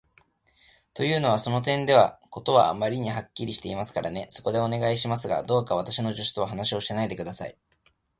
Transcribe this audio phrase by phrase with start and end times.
[0.95, 4.25] というのは、その点では事はあまりにはっきりしていますからね。
[4.31, 7.55] そこで、お願いしますが、どうか私の助手とは話をしないで下さい。